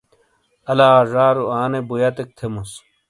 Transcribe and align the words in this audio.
الا 0.71 0.89
زارو 1.11 1.43
آنے 1.61 1.79
بُویَتیک 1.87 2.29
تھیموس۔ 2.37 2.71